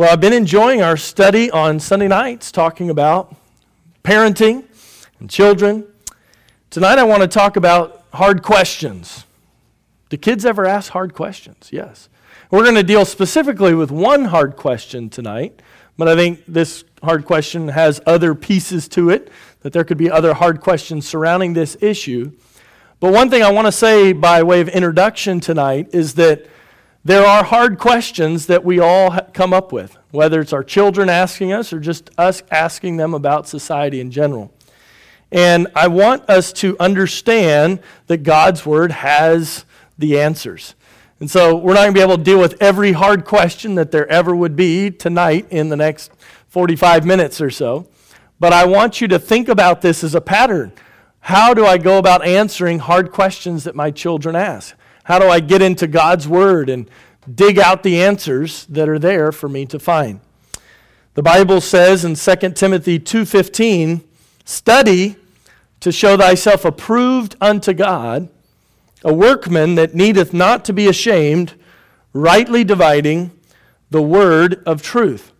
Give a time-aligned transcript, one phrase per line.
[0.00, 3.36] Well, I've been enjoying our study on Sunday nights talking about
[4.02, 4.64] parenting
[5.18, 5.86] and children.
[6.70, 9.26] Tonight I want to talk about hard questions.
[10.08, 11.68] Do kids ever ask hard questions?
[11.70, 12.08] Yes.
[12.50, 15.60] We're going to deal specifically with one hard question tonight,
[15.98, 19.30] but I think this hard question has other pieces to it,
[19.60, 22.32] that there could be other hard questions surrounding this issue.
[23.00, 26.46] But one thing I want to say by way of introduction tonight is that
[27.04, 31.52] there are hard questions that we all come up with, whether it's our children asking
[31.52, 34.52] us or just us asking them about society in general.
[35.32, 39.64] And I want us to understand that God's Word has
[39.96, 40.74] the answers.
[41.20, 43.92] And so we're not going to be able to deal with every hard question that
[43.92, 46.10] there ever would be tonight in the next
[46.48, 47.88] 45 minutes or so.
[48.38, 50.72] But I want you to think about this as a pattern.
[51.20, 54.74] How do I go about answering hard questions that my children ask?
[55.10, 56.88] How do I get into God's Word and
[57.34, 60.20] dig out the answers that are there for me to find?
[61.14, 64.02] The Bible says in 2 Timothy 2:15,
[64.44, 65.16] "Study
[65.80, 68.28] to show thyself approved unto God,
[69.02, 71.54] a workman that needeth not to be ashamed,
[72.12, 73.32] rightly dividing
[73.90, 75.32] the word of truth."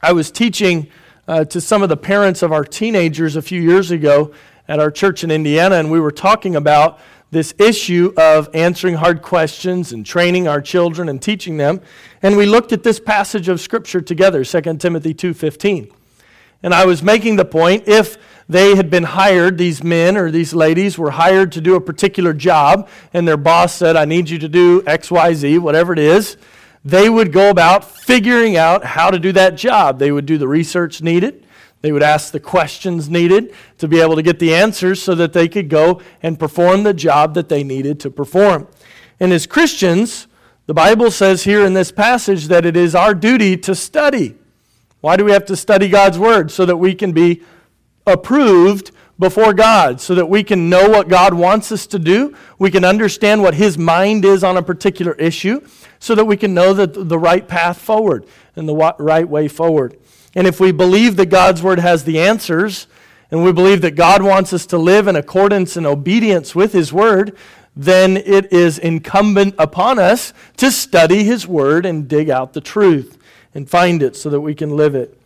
[0.00, 0.86] I was teaching
[1.26, 4.30] uh, to some of the parents of our teenagers a few years ago
[4.68, 9.20] at our church in Indiana, and we were talking about this issue of answering hard
[9.22, 11.80] questions and training our children and teaching them.
[12.22, 15.88] And we looked at this passage of scripture together, 2 Timothy 2:15.
[16.62, 18.16] And I was making the point if
[18.48, 22.32] they had been hired, these men or these ladies were hired to do a particular
[22.32, 26.36] job, and their boss said, I need you to do XYZ, whatever it is,
[26.84, 29.98] they would go about figuring out how to do that job.
[29.98, 31.44] They would do the research needed.
[31.82, 35.32] They would ask the questions needed to be able to get the answers so that
[35.32, 38.68] they could go and perform the job that they needed to perform.
[39.20, 40.26] And as Christians,
[40.66, 44.36] the Bible says here in this passage that it is our duty to study.
[45.00, 46.50] Why do we have to study God's Word?
[46.50, 47.42] So that we can be
[48.06, 52.36] approved before God, so that we can know what God wants us to do.
[52.58, 55.66] We can understand what His mind is on a particular issue,
[55.98, 58.26] so that we can know the, the right path forward
[58.56, 59.96] and the right way forward.
[60.36, 62.86] And if we believe that God's Word has the answers,
[63.30, 66.92] and we believe that God wants us to live in accordance and obedience with His
[66.92, 67.34] Word,
[67.74, 73.16] then it is incumbent upon us to study His Word and dig out the truth
[73.54, 75.18] and find it so that we can live it.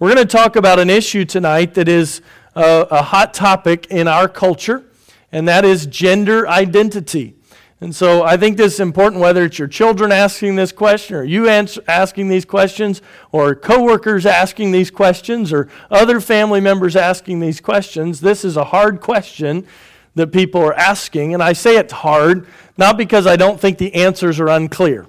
[0.00, 2.20] We're going to talk about an issue tonight that is
[2.56, 4.84] a, a hot topic in our culture,
[5.30, 7.35] and that is gender identity.
[7.78, 11.24] And so I think this is important whether it's your children asking this question or
[11.24, 17.40] you answer, asking these questions or coworkers asking these questions or other family members asking
[17.40, 18.22] these questions.
[18.22, 19.66] This is a hard question
[20.14, 21.34] that people are asking.
[21.34, 22.46] And I say it's hard
[22.78, 25.06] not because I don't think the answers are unclear.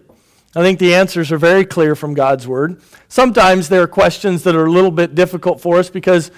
[0.53, 2.81] I think the answers are very clear from God's word.
[3.07, 6.31] Sometimes there are questions that are a little bit difficult for us because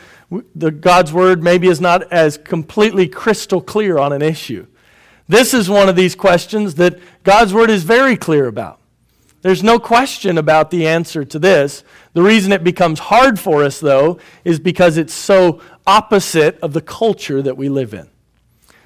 [0.55, 4.67] the God's word maybe is not as completely crystal clear on an issue.
[5.29, 8.79] This is one of these questions that God's Word is very clear about.
[9.41, 11.83] There's no question about the answer to this.
[12.13, 16.81] The reason it becomes hard for us, though, is because it's so opposite of the
[16.81, 18.09] culture that we live in.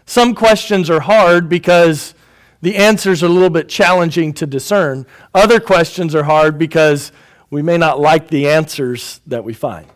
[0.05, 2.13] Some questions are hard because
[2.61, 5.05] the answers are a little bit challenging to discern.
[5.33, 7.13] Other questions are hard because
[7.51, 9.87] we may not like the answers that we find.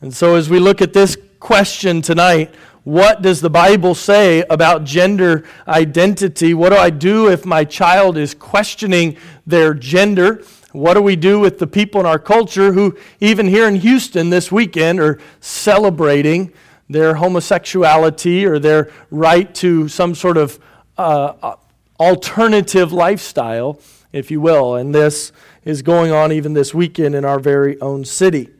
[0.00, 4.84] And so, as we look at this question tonight, what does the Bible say about
[4.84, 6.52] gender identity?
[6.52, 10.44] What do I do if my child is questioning their gender?
[10.72, 14.28] What do we do with the people in our culture who, even here in Houston
[14.28, 16.52] this weekend, are celebrating
[16.90, 20.58] their homosexuality or their right to some sort of
[20.98, 21.54] uh,
[21.98, 23.80] alternative lifestyle,
[24.12, 24.74] if you will?
[24.74, 25.32] And this
[25.64, 28.50] is going on even this weekend in our very own city.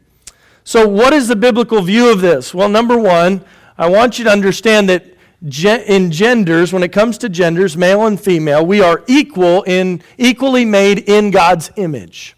[0.63, 2.55] So, what is the biblical view of this?
[2.55, 3.45] Well, number one,
[3.77, 5.05] I want you to understand that
[5.43, 10.65] in genders, when it comes to genders, male and female, we are equal in equally
[10.65, 12.37] made in God's image.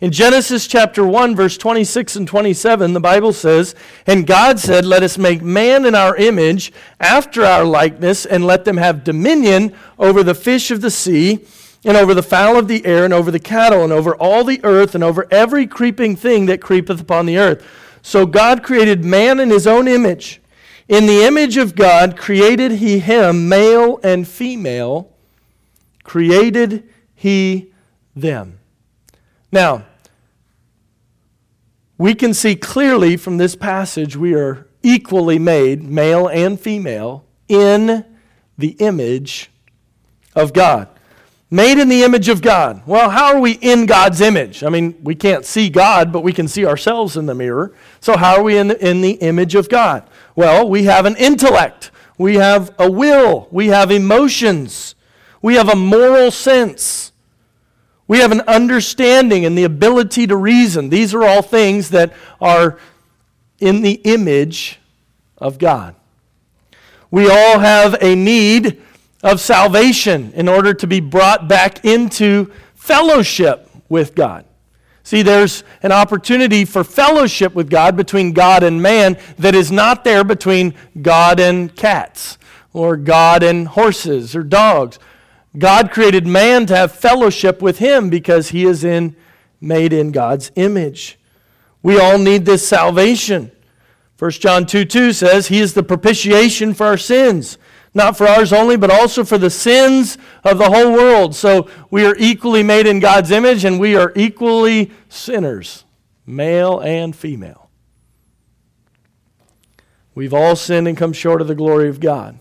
[0.00, 3.74] In Genesis chapter 1, verse 26 and 27, the Bible says,
[4.06, 8.64] And God said, Let us make man in our image, after our likeness, and let
[8.64, 11.44] them have dominion over the fish of the sea,
[11.84, 14.60] and over the fowl of the air, and over the cattle, and over all the
[14.64, 17.64] earth, and over every creeping thing that creepeth upon the earth.
[18.06, 20.42] So God created man in his own image.
[20.88, 25.10] In the image of God created he him, male and female,
[26.02, 26.84] created
[27.14, 27.72] he
[28.14, 28.58] them.
[29.50, 29.86] Now,
[31.96, 38.04] we can see clearly from this passage we are equally made, male and female, in
[38.58, 39.50] the image
[40.36, 40.88] of God.
[41.54, 42.82] Made in the image of God.
[42.84, 44.64] Well, how are we in God's image?
[44.64, 47.72] I mean, we can't see God, but we can see ourselves in the mirror.
[48.00, 50.02] So, how are we in the, in the image of God?
[50.34, 54.96] Well, we have an intellect, we have a will, we have emotions,
[55.42, 57.12] we have a moral sense,
[58.08, 60.88] we have an understanding and the ability to reason.
[60.88, 62.80] These are all things that are
[63.60, 64.80] in the image
[65.38, 65.94] of God.
[67.12, 68.82] We all have a need
[69.24, 74.44] of salvation in order to be brought back into fellowship with God.
[75.02, 80.04] See, there's an opportunity for fellowship with God between God and man that is not
[80.04, 82.38] there between God and cats
[82.72, 84.98] or God and horses or dogs.
[85.56, 89.16] God created man to have fellowship with him because he is in
[89.60, 91.18] made in God's image.
[91.82, 93.50] We all need this salvation.
[94.18, 97.56] 1 John 2 2 says, He is the propitiation for our sins
[97.94, 101.34] not for ours only, but also for the sins of the whole world.
[101.34, 105.84] So we are equally made in God's image, and we are equally sinners,
[106.26, 107.70] male and female.
[110.14, 112.38] We've all sinned and come short of the glory of God.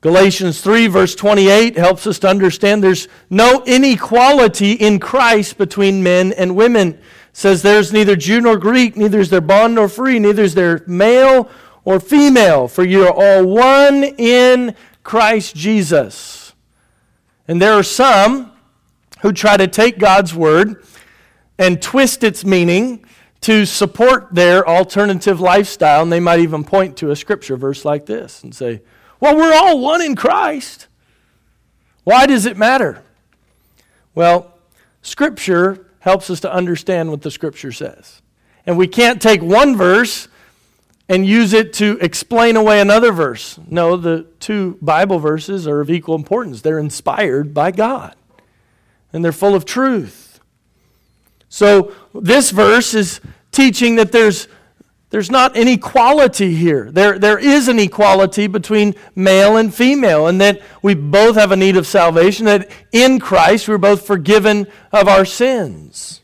[0.00, 6.32] Galatians 3, verse 28, helps us to understand there's no inequality in Christ between men
[6.32, 6.94] and women.
[6.94, 7.00] It
[7.32, 10.82] says there's neither Jew nor Greek, neither is there bond nor free, neither is there
[10.86, 11.48] male
[11.84, 16.54] or female, for you are all one in Christ Jesus.
[17.48, 18.52] And there are some
[19.20, 20.84] who try to take God's word
[21.58, 23.04] and twist its meaning
[23.42, 26.02] to support their alternative lifestyle.
[26.02, 28.82] And they might even point to a scripture verse like this and say,
[29.20, 30.86] Well, we're all one in Christ.
[32.04, 33.02] Why does it matter?
[34.14, 34.54] Well,
[35.02, 38.22] scripture helps us to understand what the scripture says.
[38.66, 40.28] And we can't take one verse
[41.08, 43.58] and use it to explain away another verse.
[43.68, 46.62] No, the two Bible verses are of equal importance.
[46.62, 48.14] They're inspired by God,
[49.12, 50.40] and they're full of truth.
[51.48, 53.20] So, this verse is
[53.50, 54.48] teaching that there's,
[55.10, 56.90] there's not an equality here.
[56.90, 61.56] There, there is an equality between male and female, and that we both have a
[61.56, 66.21] need of salvation, that in Christ we're both forgiven of our sins.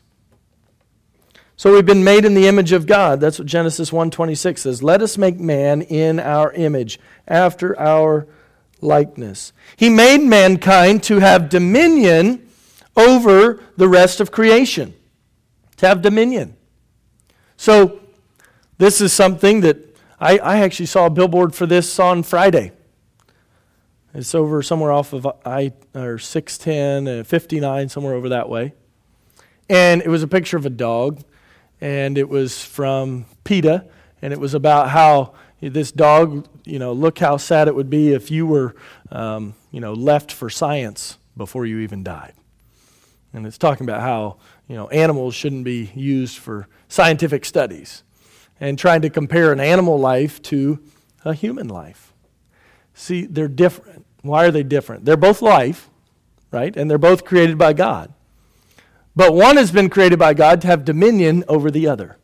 [1.59, 3.19] So we've been made in the image of God.
[3.19, 4.81] That's what Genesis 1:26 says.
[4.81, 8.27] Let us make man in our image, after our
[8.79, 9.51] likeness.
[9.75, 12.47] He made mankind to have dominion
[12.95, 14.93] over the rest of creation.
[15.75, 16.55] To have dominion.
[17.57, 17.99] So
[18.77, 22.71] this is something that I, I actually saw a billboard for this on Friday.
[24.13, 28.75] It's over somewhere off of I or 610, uh, 59, somewhere over that way.
[29.67, 31.25] And it was a picture of a dog
[31.81, 33.85] and it was from PETA,
[34.21, 38.13] and it was about how this dog, you know, look how sad it would be
[38.13, 38.75] if you were,
[39.11, 42.33] um, you know, left for science before you even died.
[43.33, 44.37] And it's talking about how,
[44.67, 48.03] you know, animals shouldn't be used for scientific studies
[48.59, 50.79] and trying to compare an animal life to
[51.23, 52.13] a human life.
[52.93, 54.05] See, they're different.
[54.21, 55.05] Why are they different?
[55.05, 55.89] They're both life,
[56.51, 56.75] right?
[56.75, 58.13] And they're both created by God.
[59.19, 62.15] But one has been created by God to have dominion over the other.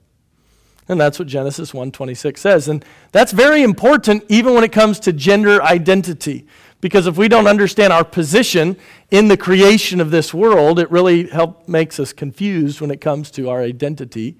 [0.87, 2.69] And that's what Genesis 1:26 says.
[2.69, 6.47] And that's very important even when it comes to gender identity.
[6.79, 8.77] Because if we don't understand our position
[9.11, 13.29] in the creation of this world, it really help, makes us confused when it comes
[13.31, 14.37] to our identity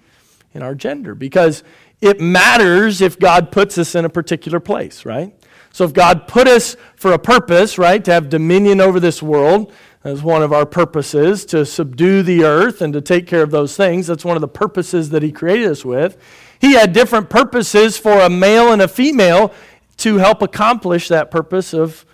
[0.53, 1.13] in our gender.
[1.13, 1.61] Because
[1.99, 5.35] it matters if God puts us in a particular place, right?
[5.73, 9.73] So if God put us for a purpose, right, to have dominion over this world,
[10.05, 13.75] as one of our purposes to subdue the earth and to take care of those
[13.75, 14.05] things.
[14.05, 16.15] That's one of the purposes that He created us with.
[16.61, 19.51] He had different purposes for a male and a female
[19.97, 22.05] to help accomplish that purpose of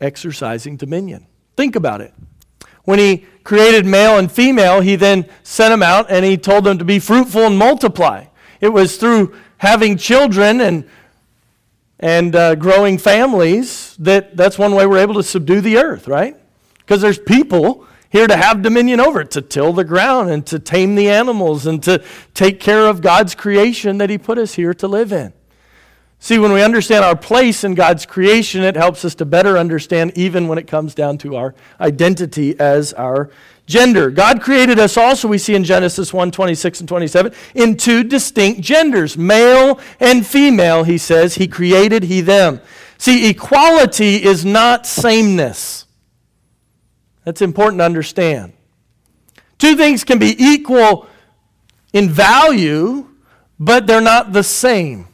[0.00, 1.26] exercising dominion.
[1.54, 2.14] Think about it.
[2.84, 6.78] When He created male and female, He then sent them out and He told them
[6.78, 8.24] to be fruitful and multiply.
[8.62, 10.88] It was through having children and
[12.00, 16.36] and uh, growing families that that's one way we're able to subdue the earth, right?
[16.84, 20.58] Because there's people here to have dominion over it, to till the ground and to
[20.58, 24.74] tame the animals and to take care of God's creation that He put us here
[24.74, 25.32] to live in.
[26.20, 30.12] See, when we understand our place in God's creation, it helps us to better understand
[30.16, 33.30] even when it comes down to our identity as our
[33.66, 34.10] gender.
[34.10, 38.60] God created us also, we see in Genesis 1 26 and 27, in two distinct
[38.60, 41.34] genders, male and female, he says.
[41.34, 42.60] He created he them.
[42.96, 45.83] See, equality is not sameness.
[47.24, 48.52] That's important to understand.
[49.58, 51.06] Two things can be equal
[51.92, 53.08] in value,
[53.58, 55.08] but they're not the same.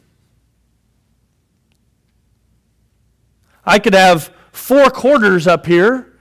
[3.65, 6.11] I could have four quarters up here,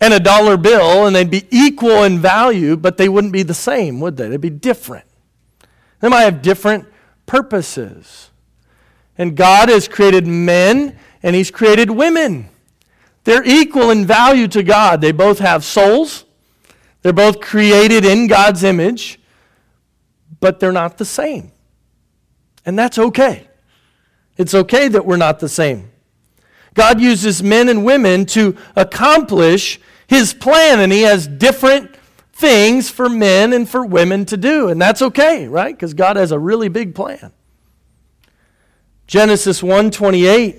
[0.00, 3.54] and a dollar bill, and they'd be equal in value, but they wouldn't be the
[3.54, 4.28] same, would they?
[4.28, 5.06] They'd be different.
[6.00, 6.88] They might have different
[7.24, 8.30] purposes.
[9.16, 12.48] And God has created men and He's created women.
[13.24, 15.00] They're equal in value to God.
[15.00, 16.24] They both have souls,
[17.02, 19.20] they're both created in God's image,
[20.40, 21.52] but they're not the same.
[22.64, 23.48] And that's okay.
[24.36, 25.90] It's okay that we're not the same.
[26.74, 31.96] God uses men and women to accomplish His plan, and He has different
[32.32, 34.68] things for men and for women to do.
[34.68, 35.74] And that's okay, right?
[35.74, 37.32] Because God has a really big plan.
[39.06, 40.56] Genesis 1:28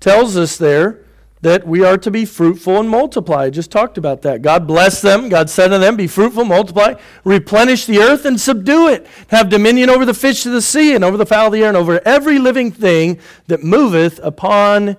[0.00, 1.04] tells us there
[1.42, 3.44] that we are to be fruitful and multiply.
[3.44, 4.42] I just talked about that.
[4.42, 5.28] God blessed them.
[5.28, 6.94] God said to them, Be fruitful, multiply,
[7.24, 9.06] replenish the earth, and subdue it.
[9.28, 11.68] Have dominion over the fish of the sea, and over the fowl of the air,
[11.68, 13.18] and over every living thing
[13.48, 14.96] that moveth upon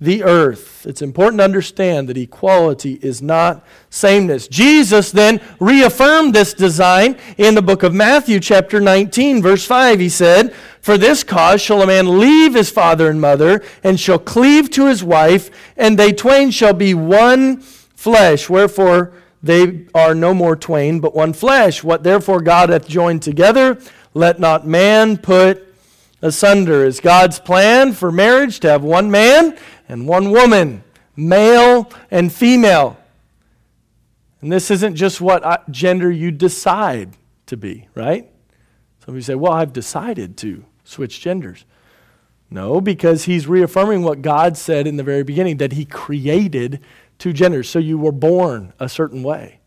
[0.00, 0.86] the earth.
[0.86, 4.46] It's important to understand that equality is not sameness.
[4.46, 9.98] Jesus then reaffirmed this design in the book of Matthew, chapter 19, verse 5.
[9.98, 14.18] He said, For this cause shall a man leave his father and mother, and shall
[14.18, 18.50] cleave to his wife, and they twain shall be one flesh.
[18.50, 19.12] Wherefore
[19.42, 21.82] they are no more twain, but one flesh.
[21.82, 23.80] What therefore God hath joined together,
[24.12, 25.66] let not man put
[26.22, 26.84] asunder.
[26.84, 29.56] Is God's plan for marriage to have one man
[29.88, 30.82] and one woman,
[31.16, 32.98] male and female.
[34.40, 37.10] And this isn't just what uh, gender you decide
[37.46, 38.30] to be, right?
[39.04, 41.64] Some of you say, well, I've decided to switch genders.
[42.50, 46.80] No, because he's reaffirming what God said in the very beginning that he created
[47.18, 47.68] two genders.
[47.68, 49.60] So you were born a certain way.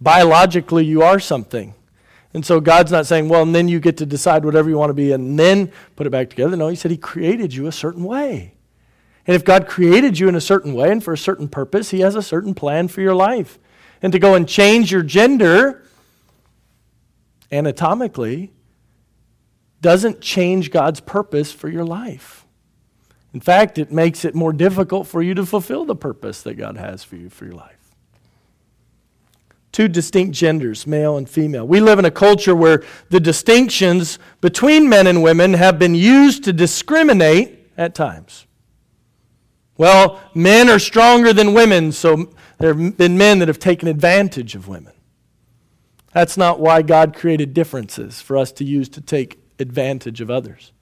[0.00, 1.74] Biologically, you are something.
[2.34, 4.90] And so God's not saying, well, and then you get to decide whatever you want
[4.90, 6.56] to be and then put it back together.
[6.56, 8.54] No, he said he created you a certain way.
[9.26, 12.00] And if God created you in a certain way and for a certain purpose, He
[12.00, 13.58] has a certain plan for your life.
[14.02, 15.84] And to go and change your gender
[17.52, 18.52] anatomically
[19.80, 22.46] doesn't change God's purpose for your life.
[23.34, 26.76] In fact, it makes it more difficult for you to fulfill the purpose that God
[26.76, 27.78] has for you for your life.
[29.72, 31.66] Two distinct genders, male and female.
[31.66, 36.44] We live in a culture where the distinctions between men and women have been used
[36.44, 38.46] to discriminate at times.
[39.76, 44.54] Well, men are stronger than women, so there have been men that have taken advantage
[44.54, 44.92] of women.
[46.12, 50.72] That's not why God created differences for us to use to take advantage of others.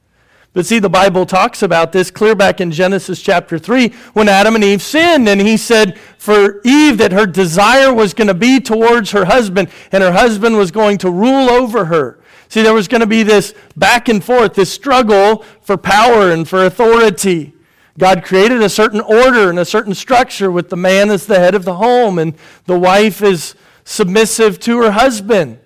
[0.52, 4.56] But see, the Bible talks about this clear back in Genesis chapter 3 when Adam
[4.56, 5.28] and Eve sinned.
[5.28, 9.68] And he said for Eve that her desire was going to be towards her husband,
[9.92, 12.18] and her husband was going to rule over her.
[12.48, 16.48] See, there was going to be this back and forth, this struggle for power and
[16.48, 17.54] for authority.
[18.00, 21.54] God created a certain order and a certain structure with the man as the head
[21.54, 23.54] of the home and the wife is
[23.84, 25.58] submissive to her husband.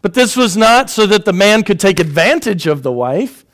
[0.00, 3.44] But this was not so that the man could take advantage of the wife.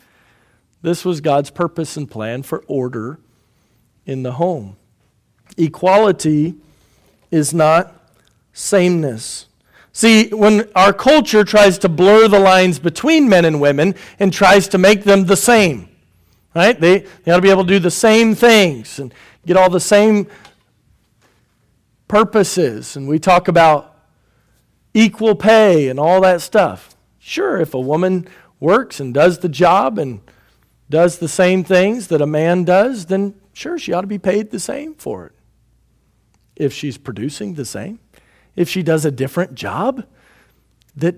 [0.82, 3.18] This was God's purpose and plan for order
[4.06, 4.76] in the home.
[5.56, 6.54] Equality
[7.32, 8.12] is not
[8.52, 9.46] sameness.
[9.92, 14.68] See, when our culture tries to blur the lines between men and women and tries
[14.68, 15.87] to make them the same,
[16.54, 16.78] right?
[16.78, 19.12] They, they ought to be able to do the same things and
[19.46, 20.26] get all the same
[22.06, 22.96] purposes.
[22.96, 23.96] And we talk about
[24.94, 26.96] equal pay and all that stuff.
[27.18, 28.26] Sure, if a woman
[28.58, 30.20] works and does the job and
[30.90, 34.50] does the same things that a man does, then sure, she ought to be paid
[34.50, 35.32] the same for it.
[36.56, 38.00] If she's producing the same,
[38.56, 40.04] if she does a different job
[40.96, 41.14] that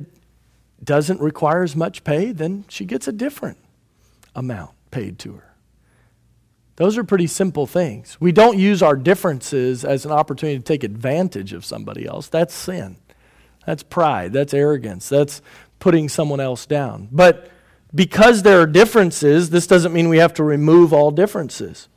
[0.84, 3.58] doesn't require as much pay, then she gets a different
[4.34, 5.54] amount paid to her.
[6.76, 8.16] Those are pretty simple things.
[8.20, 12.28] We don't use our differences as an opportunity to take advantage of somebody else.
[12.28, 12.96] That's sin.
[13.66, 14.32] That's pride.
[14.32, 15.08] That's arrogance.
[15.08, 15.42] That's
[15.78, 17.08] putting someone else down.
[17.12, 17.50] But
[17.94, 21.88] because there are differences, this doesn't mean we have to remove all differences.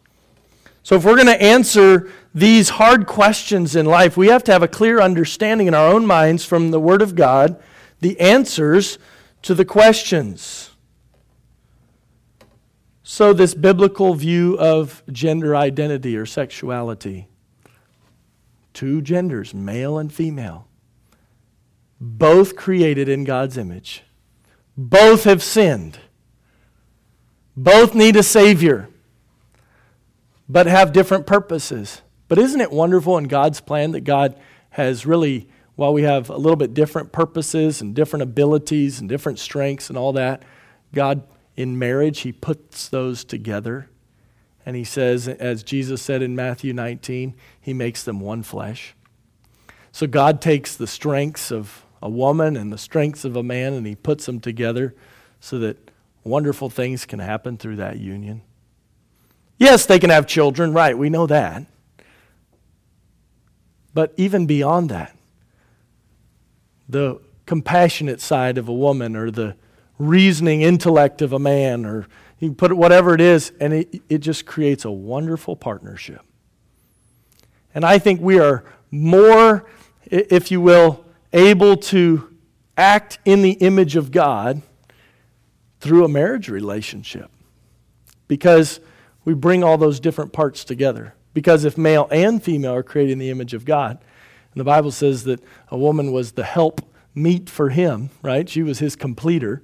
[0.81, 4.63] So, if we're going to answer these hard questions in life, we have to have
[4.63, 7.61] a clear understanding in our own minds from the Word of God
[8.01, 8.99] the answers
[9.43, 10.71] to the questions.
[13.05, 17.27] So, this biblical view of gender identity or sexuality.
[18.73, 20.67] Two genders, male and female,
[21.99, 24.03] both created in God's image,
[24.77, 25.99] both have sinned,
[27.57, 28.87] both need a Savior,
[30.47, 32.01] but have different purposes.
[32.29, 34.39] But isn't it wonderful in God's plan that God
[34.71, 39.39] has really, while we have a little bit different purposes and different abilities and different
[39.39, 40.43] strengths and all that,
[40.93, 43.89] God in marriage, he puts those together
[44.65, 48.95] And he says, as Jesus said in Matthew 19, he makes them one flesh.
[49.91, 53.85] So God takes the strengths of a woman and the strengths of a man and
[53.85, 54.95] he puts them together
[55.39, 55.91] so that
[56.23, 58.41] wonderful things can happen through that union.
[59.57, 60.97] Yes, they can have children, right?
[60.97, 61.65] We know that.
[63.93, 65.15] But even beyond that,
[66.89, 69.55] the compassionate side of a woman or the
[70.07, 72.07] reasoning intellect of a man or
[72.39, 76.21] you put it whatever it is and it, it just creates a wonderful partnership
[77.73, 79.65] and i think we are more
[80.05, 82.35] if you will able to
[82.77, 84.61] act in the image of god
[85.79, 87.29] through a marriage relationship
[88.27, 88.79] because
[89.25, 93.19] we bring all those different parts together because if male and female are created in
[93.19, 93.97] the image of god
[94.53, 96.81] and the bible says that a woman was the help
[97.15, 98.47] meet for him, right?
[98.49, 99.61] She was his completer.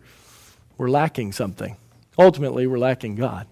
[0.79, 1.75] We're lacking something.
[2.17, 3.47] Ultimately, we're lacking God.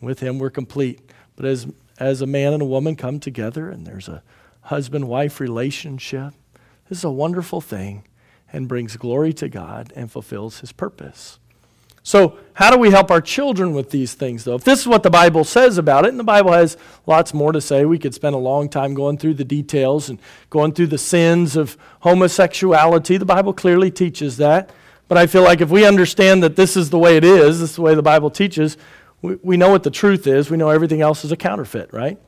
[0.00, 0.98] With him, we're complete.
[1.36, 1.66] But as,
[1.98, 4.22] as a man and a woman come together and there's a
[4.62, 6.32] husband wife relationship,
[6.88, 8.08] this is a wonderful thing
[8.50, 11.38] and brings glory to God and fulfills his purpose.
[12.02, 14.54] So, how do we help our children with these things, though?
[14.54, 17.52] If this is what the Bible says about it, and the Bible has lots more
[17.52, 20.18] to say, we could spend a long time going through the details and
[20.48, 23.18] going through the sins of homosexuality.
[23.18, 24.70] The Bible clearly teaches that.
[25.08, 27.70] But I feel like if we understand that this is the way it is, this
[27.70, 28.76] is the way the Bible teaches,
[29.22, 30.50] we, we know what the truth is.
[30.50, 32.18] We know everything else is a counterfeit, right?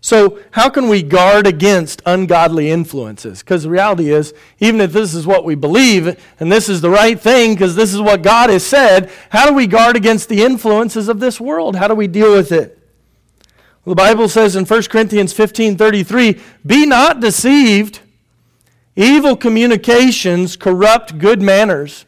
[0.00, 3.40] So, how can we guard against ungodly influences?
[3.40, 6.90] Because the reality is, even if this is what we believe and this is the
[6.90, 10.44] right thing because this is what God has said, how do we guard against the
[10.44, 11.74] influences of this world?
[11.74, 12.78] How do we deal with it?
[13.84, 18.00] Well, the Bible says in 1 Corinthians 15 33, Be not deceived.
[18.98, 22.04] Evil communications corrupt good manners.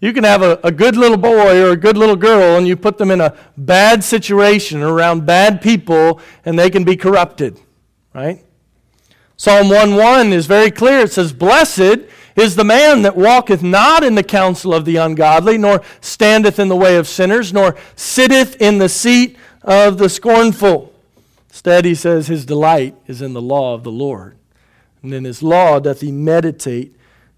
[0.00, 2.76] You can have a, a good little boy or a good little girl, and you
[2.76, 7.60] put them in a bad situation around bad people, and they can be corrupted,
[8.12, 8.44] right?
[9.36, 10.98] Psalm 1 1 is very clear.
[11.02, 12.00] It says, Blessed
[12.34, 16.66] is the man that walketh not in the counsel of the ungodly, nor standeth in
[16.66, 20.92] the way of sinners, nor sitteth in the seat of the scornful.
[21.50, 24.38] Instead, he says, His delight is in the law of the Lord.
[25.02, 26.96] And in his law doth he meditate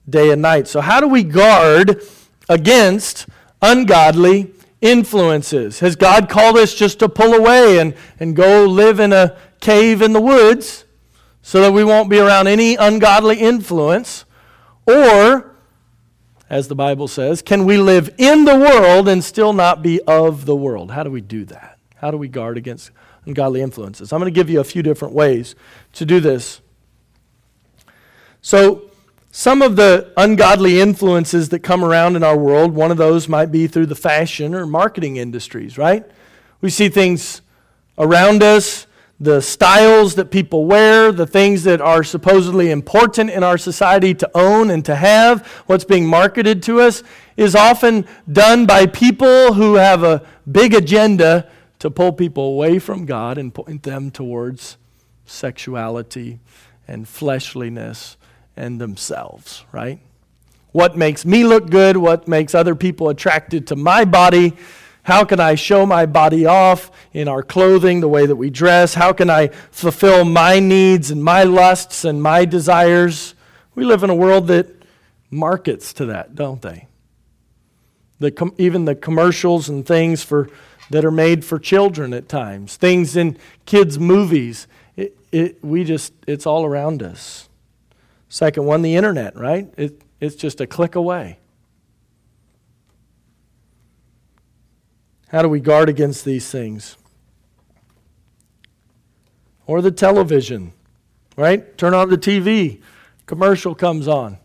[0.08, 0.68] day and night.
[0.68, 2.02] So, how do we guard
[2.48, 3.26] against
[3.62, 4.52] ungodly
[4.84, 5.80] influences.
[5.80, 10.02] Has God called us just to pull away and, and go live in a cave
[10.02, 10.84] in the woods
[11.40, 14.26] so that we won't be around any ungodly influence?
[14.86, 15.56] Or,
[16.50, 20.44] as the Bible says, can we live in the world and still not be of
[20.44, 20.90] the world?
[20.90, 21.78] How do we do that?
[21.96, 22.90] How do we guard against
[23.24, 24.12] ungodly influences?
[24.12, 25.54] I'm going to give you a few different ways
[25.94, 26.60] to do this.
[28.44, 28.90] So,
[29.32, 33.50] some of the ungodly influences that come around in our world, one of those might
[33.50, 36.04] be through the fashion or marketing industries, right?
[36.60, 37.40] We see things
[37.96, 38.86] around us,
[39.18, 44.30] the styles that people wear, the things that are supposedly important in our society to
[44.34, 47.02] own and to have, what's being marketed to us,
[47.38, 50.20] is often done by people who have a
[50.52, 54.76] big agenda to pull people away from God and point them towards
[55.24, 56.40] sexuality
[56.86, 58.18] and fleshliness
[58.56, 60.00] and themselves, right?
[60.72, 61.96] What makes me look good?
[61.96, 64.54] What makes other people attracted to my body?
[65.04, 68.94] How can I show my body off in our clothing, the way that we dress?
[68.94, 73.34] How can I fulfill my needs and my lusts and my desires?
[73.74, 74.66] We live in a world that
[75.30, 76.88] markets to that, don't they?
[78.18, 80.48] The com- even the commercials and things for,
[80.90, 83.36] that are made for children at times, things in
[83.66, 87.48] kids' movies, it, it, we just, it's all around us.
[88.28, 89.72] Second one, the internet, right?
[89.76, 91.38] It, it's just a click away.
[95.28, 96.96] How do we guard against these things?
[99.66, 100.72] Or the television,
[101.36, 101.76] right?
[101.76, 102.80] Turn on the TV,
[103.26, 104.38] commercial comes on.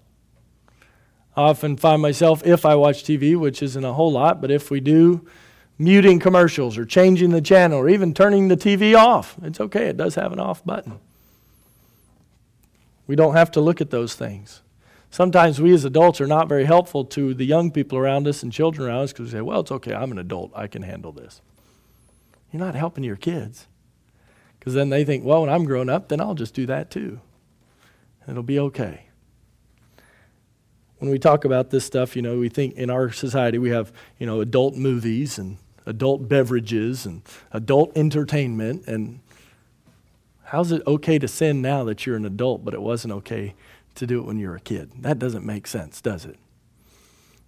[1.35, 4.71] I often find myself, if I watch TV, which isn't a whole lot, but if
[4.71, 5.27] we do,
[5.77, 9.37] muting commercials or changing the channel or even turning the TV off.
[9.41, 10.99] It's okay, it does have an off button.
[13.09, 14.61] We don't have to look at those things.
[15.09, 18.53] Sometimes we as adults are not very helpful to the young people around us and
[18.53, 21.11] children around us because we say, well, it's okay, I'm an adult, I can handle
[21.11, 21.41] this.
[22.51, 23.65] You're not helping your kids.
[24.59, 27.19] Because then they think, well, when I'm grown up, then I'll just do that too.
[28.27, 29.07] It'll be okay.
[30.99, 33.91] When we talk about this stuff, you know, we think in our society we have,
[34.19, 39.21] you know, adult movies and adult beverages and adult entertainment and
[40.49, 43.53] How's it okay to sin now that you're an adult, but it wasn't okay
[43.93, 44.89] to do it when you were a kid?
[44.97, 46.39] That doesn't make sense, does it?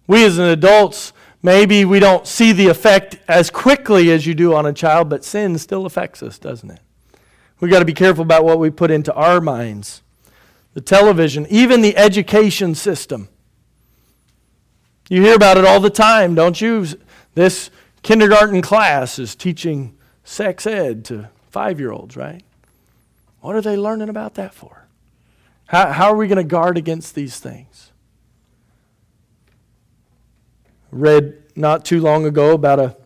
[0.06, 1.12] We as adults,
[1.42, 5.24] maybe we don't see the effect as quickly as you do on a child, but
[5.24, 6.78] sin still affects us, doesn't it?
[7.58, 10.02] We've got to be careful about what we put into our minds.
[10.74, 13.28] The television, even the education system.
[15.08, 16.86] You hear about it all the time, don't you?
[17.34, 17.68] This
[18.02, 22.44] kindergarten class is teaching sex ed to five year olds, right?
[23.42, 24.86] What are they learning about that for?
[25.66, 27.92] How, how are we going to guard against these things?
[30.90, 32.96] Read not too long ago about a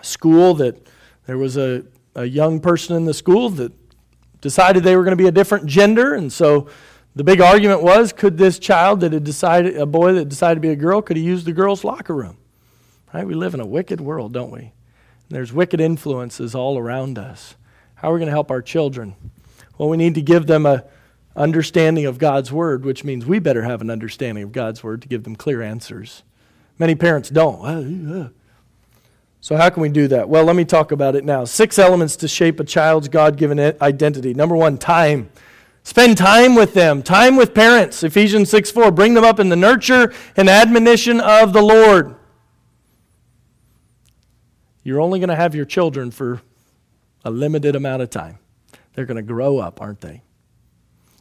[0.00, 0.86] school that
[1.26, 1.84] there was a
[2.16, 3.72] a young person in the school that
[4.40, 6.68] decided they were going to be a different gender, and so
[7.14, 10.60] the big argument was could this child that had decided, a boy that decided to
[10.60, 12.38] be a girl, could he use the girls' locker room?
[13.12, 13.26] Right?
[13.26, 14.60] We live in a wicked world, don't we?
[14.60, 14.72] And
[15.30, 17.54] there's wicked influences all around us.
[17.96, 19.14] How are we going to help our children?
[19.78, 20.84] Well, we need to give them a
[21.34, 25.08] understanding of God's word, which means we better have an understanding of God's word to
[25.08, 26.22] give them clear answers.
[26.78, 28.32] Many parents don't.
[29.40, 30.28] So, how can we do that?
[30.28, 31.44] Well, let me talk about it now.
[31.44, 34.34] Six elements to shape a child's God given identity.
[34.34, 35.30] Number one, time.
[35.84, 38.02] Spend time with them, time with parents.
[38.02, 38.90] Ephesians 6 4.
[38.90, 42.16] Bring them up in the nurture and admonition of the Lord.
[44.82, 46.42] You're only going to have your children for
[47.24, 48.38] a limited amount of time.
[48.96, 50.22] They're going to grow up, aren't they?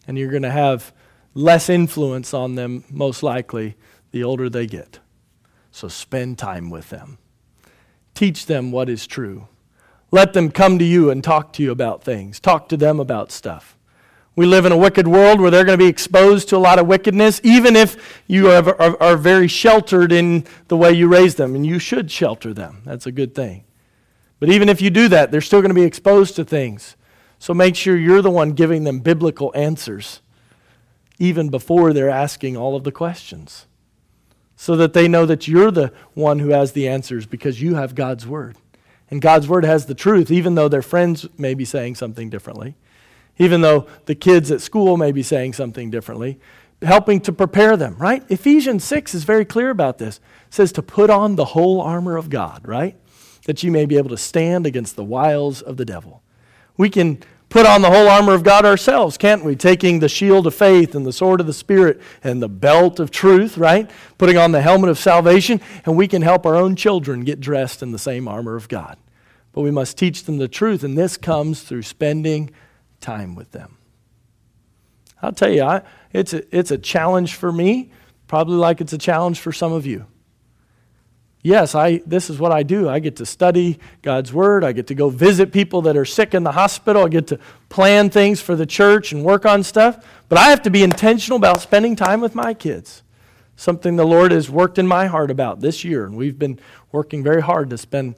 [0.08, 0.94] And you're going to have
[1.34, 3.76] less influence on them, most likely,
[4.12, 5.00] the older they get.
[5.72, 7.18] So spend time with them.
[8.14, 9.50] Teach them what is true.
[10.10, 12.40] Let them come to you and talk to you about things.
[12.40, 13.78] Talk to them about stuff.
[14.38, 16.80] We live in a wicked world where they're going to be exposed to a lot
[16.80, 21.36] of wickedness, even if you are, are, are, very sheltered in the way you raise
[21.36, 22.82] them, and you should shelter them.
[22.86, 23.66] That's a good thing.
[24.40, 26.96] But even if you do that, they're still going to be exposed to things.
[27.40, 30.22] So make sure you're the one giving them biblical answers,
[31.20, 33.68] even before they're asking all of the questions
[34.56, 37.96] so that they know that you're the one who has the answers because you have
[37.96, 38.58] God's Word.
[39.10, 42.76] And God's Word has the truth, even though their friends may be saying something differently,
[43.38, 46.40] even though the kids at school may be saying something differently,
[46.82, 48.24] helping to prepare them, right?
[48.30, 50.18] Ephesians 6 is very clear about this.
[50.48, 52.98] It says to put on the whole armor of God, right?
[53.46, 56.24] That you may be able to stand against the wiles of the devil.
[56.78, 59.56] We can put on the whole armor of God ourselves, can't we?
[59.56, 63.12] Taking the shield of faith and the sword of the Spirit and the belt of
[63.12, 63.90] truth, right?
[64.18, 67.82] Putting on the helmet of salvation, and we can help our own children get dressed
[67.82, 68.98] in the same armor of God.
[69.54, 72.52] But we must teach them the truth, and this comes through spending
[73.00, 73.78] time with them.
[75.22, 77.92] I'll tell you, I, it's, a, it's a challenge for me,
[78.28, 80.08] probably like it's a challenge for some of you
[81.46, 82.90] yes, I, this is what I do.
[82.90, 84.64] I get to study God's Word.
[84.64, 87.06] I get to go visit people that are sick in the hospital.
[87.06, 90.06] I get to plan things for the church and work on stuff.
[90.28, 93.04] But I have to be intentional about spending time with my kids.
[93.56, 96.06] Something the Lord has worked in my heart about this year.
[96.06, 96.60] And we've been
[96.92, 98.16] working very hard to spend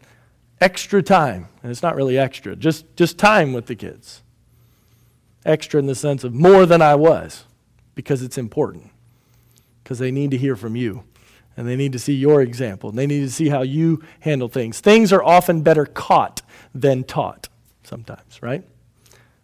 [0.62, 1.50] extra time.
[1.62, 4.24] And it's not really extra, just, just time with the kids.
[5.46, 7.44] Extra in the sense of more than I was,
[7.94, 8.90] because it's important,
[9.84, 11.04] because they need to hear from you
[11.58, 12.90] and they need to see your example.
[12.90, 14.80] And they need to see how you handle things.
[14.80, 16.44] Things are often better caught
[16.74, 17.50] than taught
[17.84, 18.64] sometimes, right?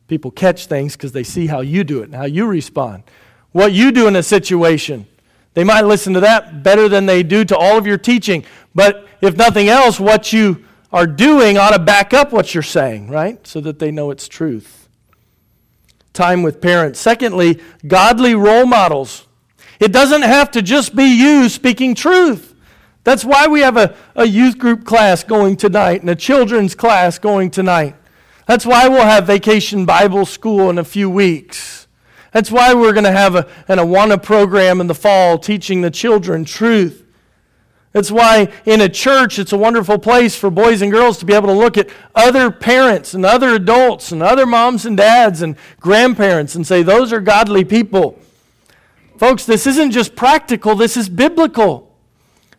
[0.07, 3.03] People catch things because they see how you do it and how you respond.
[3.51, 5.07] What you do in a situation.
[5.55, 8.45] They might listen to that better than they do to all of your teaching.
[8.75, 13.09] But if nothing else, what you are doing ought to back up what you're saying,
[13.09, 13.45] right?
[13.47, 14.87] So that they know it's truth.
[16.11, 16.99] Time with parents.
[16.99, 19.27] Secondly, godly role models.
[19.83, 22.55] It doesn't have to just be you speaking truth.
[23.03, 27.19] That's why we have a, a youth group class going tonight and a children's class
[27.19, 27.93] going tonight.
[28.47, 31.87] That's why we'll have vacation Bible school in a few weeks.
[32.31, 35.91] That's why we're going to have a, an Awana program in the fall teaching the
[35.91, 37.05] children truth.
[37.91, 41.33] That's why in a church it's a wonderful place for boys and girls to be
[41.33, 45.57] able to look at other parents and other adults and other moms and dads and
[45.81, 48.17] grandparents and say, those are godly people.
[49.17, 51.95] Folks, this isn't just practical, this is biblical.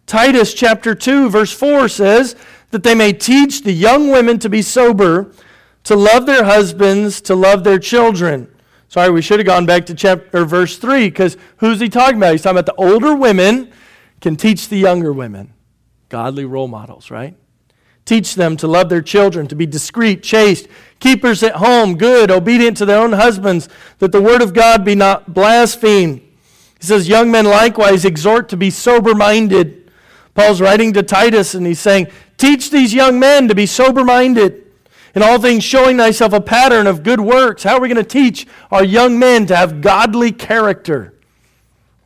[0.07, 2.37] Titus chapter 2, verse 4 says
[2.71, 5.33] that they may teach the young women to be sober,
[5.85, 8.49] to love their husbands, to love their children.
[8.89, 12.33] Sorry, we should have gone back to chapter verse 3 because who's he talking about?
[12.33, 13.73] He's talking about the older women
[14.21, 15.53] can teach the younger women.
[16.09, 17.37] Godly role models, right?
[18.05, 20.69] Teach them to love their children, to be discreet, chaste,
[21.01, 24.95] keepers at home, good, obedient to their own husbands, that the word of God be
[24.95, 26.21] not blasphemed.
[26.85, 29.91] He says, Young men likewise exhort to be sober minded.
[30.35, 34.71] Paul's writing to Titus and he's saying, Teach these young men to be sober minded.
[35.15, 37.63] In all things, showing thyself a pattern of good works.
[37.63, 41.15] How are we going to teach our young men to have godly character?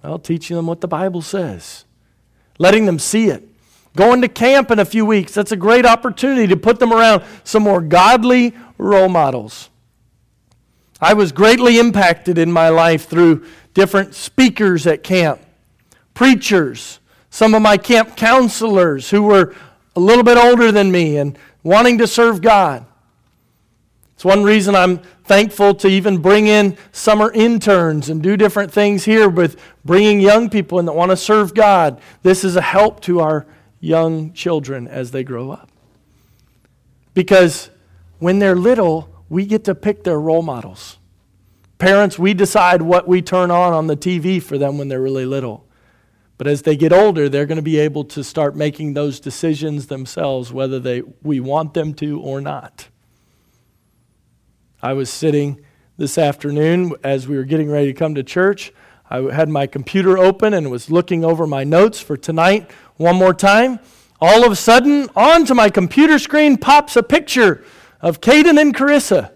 [0.05, 1.85] Well, teaching them what the Bible says.
[2.59, 3.49] letting them see it.
[3.97, 7.25] Going to camp in a few weeks, that's a great opportunity to put them around
[7.43, 9.71] some more godly role models.
[11.01, 13.45] I was greatly impacted in my life through
[13.79, 15.41] different speakers at camp,
[16.13, 16.99] preachers,
[17.31, 19.55] some of my camp counselors who were
[19.95, 22.85] a little bit older than me and wanting to serve God.
[24.15, 29.05] It's one reason I'm thankful to even bring in summer interns and do different things
[29.05, 32.01] here with bringing young people in that want to serve God.
[32.25, 33.47] This is a help to our
[33.79, 35.71] young children as they grow up.
[37.15, 37.71] Because
[38.19, 40.99] when they're little, we get to pick their role models.
[41.79, 45.25] Parents, we decide what we turn on on the TV for them when they're really
[45.25, 45.65] little.
[46.37, 49.87] But as they get older, they're going to be able to start making those decisions
[49.87, 52.89] themselves, whether they, we want them to or not.
[54.83, 55.61] I was sitting
[55.97, 58.73] this afternoon as we were getting ready to come to church.
[59.11, 63.35] I had my computer open and was looking over my notes for tonight one more
[63.35, 63.81] time.
[64.21, 67.65] All of a sudden, onto my computer screen pops a picture
[68.01, 69.33] of Caden and Carissa.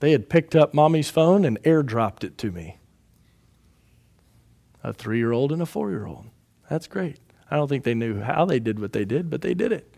[0.00, 2.78] They had picked up mommy's phone and airdropped it to me.
[4.82, 6.26] A three year old and a four year old.
[6.68, 7.18] That's great.
[7.50, 9.94] I don't think they knew how they did what they did, but they did it.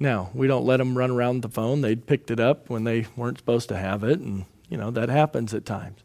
[0.00, 1.80] Now, we don't let them run around the phone.
[1.80, 5.08] They picked it up when they weren't supposed to have it, and, you know, that
[5.08, 6.00] happens at times.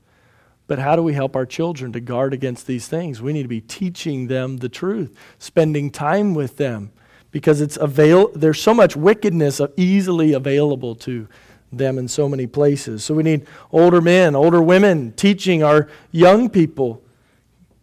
[0.68, 3.22] But how do we help our children to guard against these things?
[3.22, 6.92] We need to be teaching them the truth, spending time with them,
[7.32, 11.28] because it's avail- there's so much wickedness easily available to
[11.72, 13.04] them in so many places.
[13.04, 17.04] So we need older men, older women teaching our young people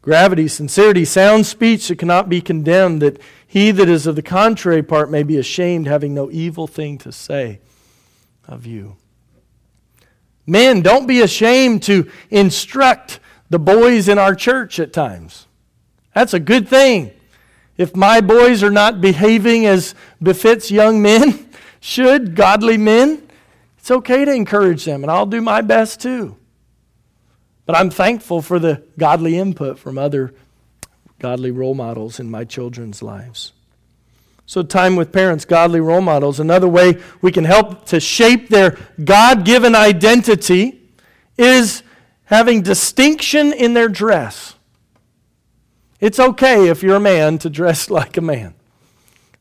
[0.06, 4.80] gravity, sincerity, sound speech that cannot be condemned, that he that is of the contrary
[4.80, 7.58] part may be ashamed, having no evil thing to say
[8.46, 8.96] of you.
[10.46, 13.18] Men, don't be ashamed to instruct
[13.50, 15.48] the boys in our church at times.
[16.14, 17.10] That's a good thing.
[17.76, 23.25] If my boys are not behaving as befits young men should, godly men,
[23.86, 26.36] it's okay to encourage them, and I'll do my best too.
[27.66, 30.34] But I'm thankful for the godly input from other
[31.20, 33.52] godly role models in my children's lives.
[34.44, 36.40] So, time with parents, godly role models.
[36.40, 40.82] Another way we can help to shape their God given identity
[41.38, 41.84] is
[42.24, 44.56] having distinction in their dress.
[46.00, 48.54] It's okay if you're a man to dress like a man,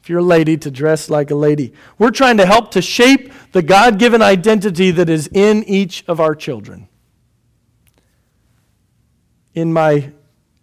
[0.05, 1.73] if you're a lady to dress like a lady.
[1.97, 6.19] We're trying to help to shape the God given identity that is in each of
[6.19, 6.87] our children
[9.55, 10.11] in my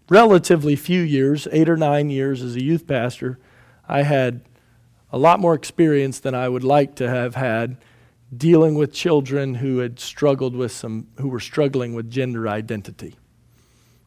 [0.09, 3.41] relatively few years, eight or nine years as a youth pastor,
[3.89, 4.43] I had
[5.11, 7.79] a lot more experience than I would like to have had
[8.35, 13.17] dealing with children who had struggled with some, who were struggling with gender identity.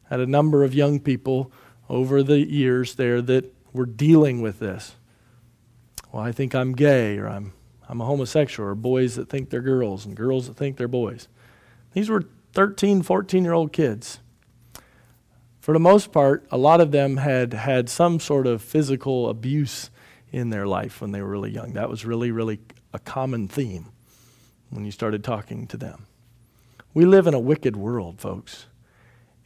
[0.10, 1.52] I had a number of young people
[1.90, 4.96] over the years there that were dealing with this.
[6.16, 7.52] Well, I think I'm gay, or I'm,
[7.90, 11.28] I'm a homosexual, or boys that think they're girls, and girls that think they're boys.
[11.92, 12.24] These were
[12.54, 14.20] 13, 14 year old kids
[15.66, 19.90] for the most part, a lot of them had had some sort of physical abuse
[20.32, 21.74] in their life when they were really young.
[21.74, 22.60] That was really, really
[22.94, 23.88] a common theme
[24.70, 26.06] when you started talking to them.
[26.94, 28.68] We live in a wicked world, folks.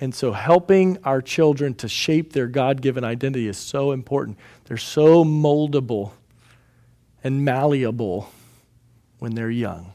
[0.02, 4.38] And so, helping our children to shape their God given identity is so important.
[4.66, 6.12] They're so moldable
[7.24, 8.30] and malleable
[9.20, 9.94] when they're young.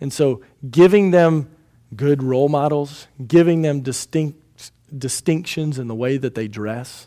[0.00, 1.50] And so, giving them
[1.94, 4.38] good role models, giving them distinct
[4.96, 7.06] distinctions in the way that they dress.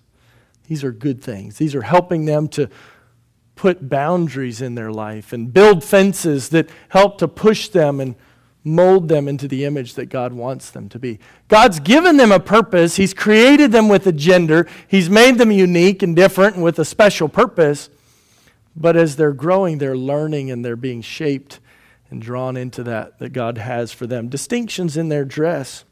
[0.67, 1.57] These are good things.
[1.57, 2.69] These are helping them to
[3.55, 8.15] put boundaries in their life and build fences that help to push them and
[8.63, 11.19] mold them into the image that God wants them to be.
[11.49, 12.95] God's given them a purpose.
[12.95, 14.67] He's created them with a gender.
[14.87, 17.89] He's made them unique and different and with a special purpose.
[18.75, 21.59] But as they're growing, they're learning and they're being shaped
[22.09, 24.29] and drawn into that that God has for them.
[24.29, 25.85] Distinctions in their dress.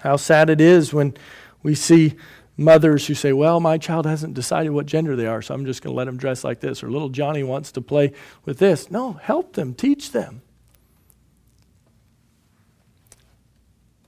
[0.00, 1.14] How sad it is when
[1.62, 2.14] we see
[2.56, 5.82] mothers who say, Well, my child hasn't decided what gender they are, so I'm just
[5.82, 8.12] going to let them dress like this, or little Johnny wants to play
[8.44, 8.90] with this.
[8.90, 10.42] No, help them, teach them.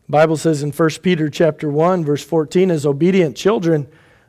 [0.06, 3.86] The Bible says in 1 Peter chapter 1 verse 14 as obedient children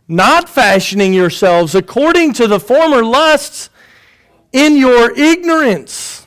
[0.09, 3.69] not fashioning yourselves according to the former lusts
[4.51, 6.19] in your ignorance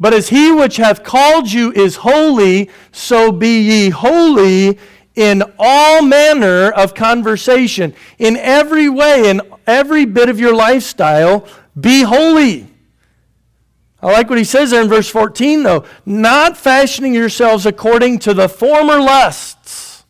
[0.00, 4.78] but as he which hath called you is holy, so be ye holy
[5.16, 7.94] in all manner of conversation.
[8.18, 11.46] In every way, in every bit of your lifestyle,
[11.78, 12.68] be holy.
[14.00, 15.84] I like what he says there in verse 14, though.
[16.06, 20.04] Not fashioning yourselves according to the former lusts.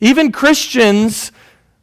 [0.00, 1.30] Even Christians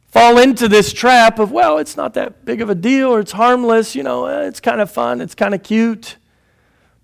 [0.07, 3.33] fall into this trap of, well, it's not that big of a deal or it's
[3.33, 6.17] harmless, you know, eh, it's kind of fun, it's kind of cute.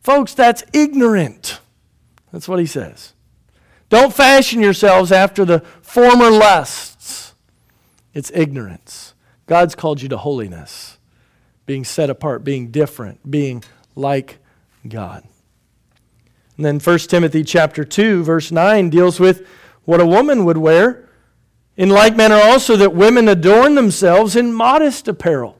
[0.02, 1.60] Folks, that's ignorant.
[2.32, 3.13] That's what he says.
[3.89, 7.34] Don't fashion yourselves after the former lusts.
[8.13, 9.13] It's ignorance.
[9.46, 10.98] God's called you to holiness,
[11.66, 13.63] being set apart, being different, being
[13.96, 14.39] like
[14.88, 15.24] God.
[16.58, 19.48] And then 1 Timothy chapter 2 verse 9 deals with
[19.86, 21.03] what a woman would wear.
[21.76, 25.58] In like manner also that women adorn themselves in modest apparel.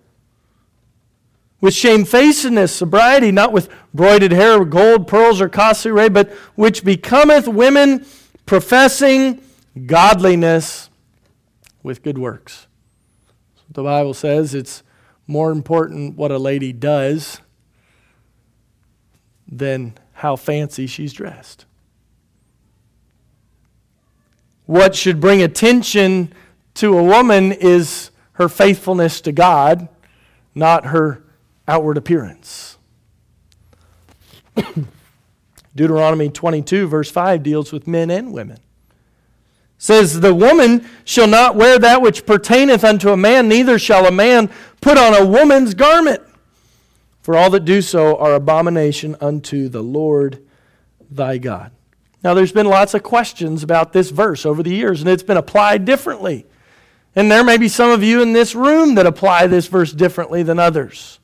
[1.60, 7.48] With shamefacedness, sobriety, not with broided hair, gold, pearls, or costly array, but which becometh
[7.48, 8.06] women
[8.46, 9.42] professing
[9.86, 10.90] godliness
[11.82, 12.68] with good works.
[13.70, 14.84] The Bible says it's
[15.26, 17.40] more important what a lady does
[19.48, 21.66] than how fancy she's dressed.
[24.66, 26.34] What should bring attention
[26.76, 29.88] to a woman is her faithfulness to God,
[30.56, 31.24] not her
[31.68, 32.78] outward appearance.
[35.76, 38.60] Deuteronomy 22, verse 5, deals with men and women.
[39.78, 44.12] says, The woman shall not wear that which pertaineth unto a man, neither shall a
[44.12, 44.50] man
[44.82, 46.22] put on a woman's garment.
[47.22, 50.46] For all that do so are abomination unto the Lord
[51.10, 51.72] thy God.
[52.24, 55.38] Now, there's been lots of questions about this verse over the years, and it's been
[55.38, 56.46] applied differently.
[57.16, 60.42] And there may be some of you in this room that apply this verse differently
[60.42, 61.20] than others.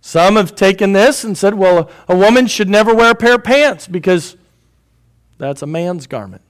[0.00, 3.44] Some have taken this and said, well, a woman should never wear a pair of
[3.44, 4.36] pants because
[5.36, 6.42] that's a man's garment.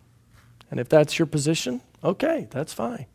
[0.70, 3.06] And if that's your position, okay, that's fine.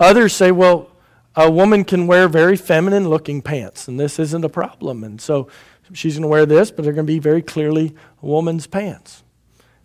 [0.00, 0.90] Others say, well,
[1.36, 5.04] a woman can wear very feminine looking pants, and this isn't a problem.
[5.04, 5.48] And so
[5.92, 9.22] she's going to wear this, but they're going to be very clearly a woman's pants.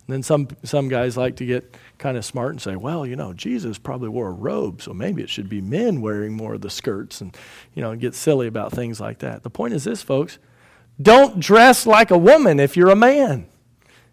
[0.06, 3.16] And then some, some guys like to get kind of smart and say, well, you
[3.16, 6.62] know, Jesus probably wore a robe, so maybe it should be men wearing more of
[6.62, 7.36] the skirts and,
[7.74, 9.42] you know, get silly about things like that.
[9.42, 10.38] The point is this, folks
[11.00, 13.46] don't dress like a woman if you're a man.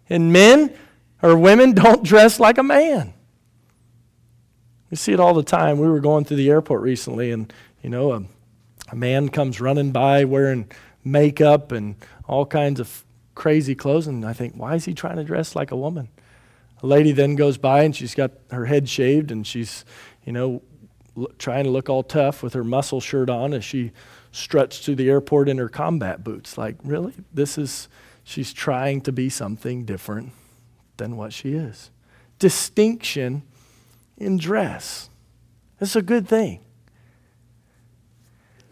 [0.08, 0.74] And men
[1.22, 3.14] or women don't dress like a man.
[4.90, 5.78] We see it all the time.
[5.78, 8.22] We were going through the airport recently, and you know, a,
[8.90, 10.70] a man comes running by wearing
[11.10, 15.24] makeup and all kinds of crazy clothes, and I think, why is he trying to
[15.24, 16.08] dress like a woman?
[16.82, 19.84] A lady then goes by and she's got her head shaved and she's,
[20.24, 20.62] you know,
[21.16, 23.92] l- trying to look all tough with her muscle shirt on as she
[24.30, 26.56] struts to the airport in her combat boots.
[26.58, 27.14] Like, really?
[27.32, 27.88] This is,
[28.22, 30.32] she's trying to be something different
[30.98, 31.90] than what she is.
[32.38, 33.42] Distinction
[34.16, 35.10] in dress.
[35.80, 36.60] It's a good thing.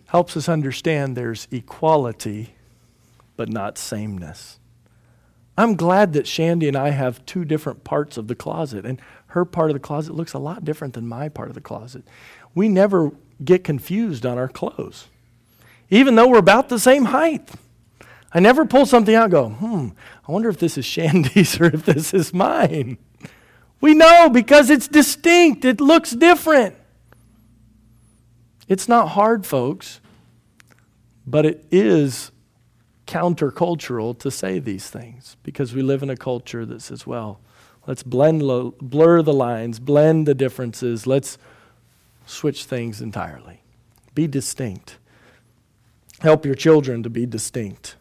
[0.06, 2.54] Helps us understand there's equality,
[3.36, 4.58] but not sameness.
[5.58, 9.44] I'm glad that Shandy and I have two different parts of the closet, and her
[9.44, 12.04] part of the closet looks a lot different than my part of the closet.
[12.54, 13.12] We never
[13.44, 15.08] get confused on our clothes,
[15.90, 17.50] even though we're about the same height.
[18.32, 19.88] I never pull something out and go, hmm,
[20.28, 22.98] I wonder if this is Shandy's or if this is mine.
[23.80, 26.76] We know because it's distinct, it looks different.
[28.68, 30.00] It's not hard, folks,
[31.26, 32.32] but it is
[33.06, 37.40] countercultural to say these things because we live in a culture that says, well,
[37.86, 41.38] let's blend, lo- blur the lines, blend the differences, let's
[42.26, 43.62] switch things entirely.
[44.14, 44.98] Be distinct.
[46.20, 47.94] Help your children to be distinct.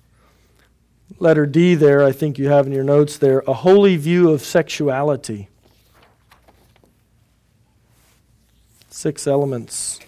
[1.20, 4.42] Letter D there, I think you have in your notes there, a holy view of
[4.42, 5.50] sexuality.
[8.90, 10.00] Six elements.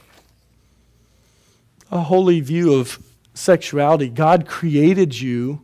[1.91, 2.99] A holy view of
[3.33, 4.09] sexuality.
[4.09, 5.61] God created you